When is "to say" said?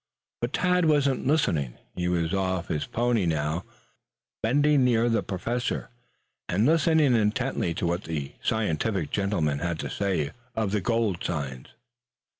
9.77-10.31